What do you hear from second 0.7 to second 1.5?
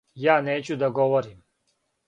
да говорим.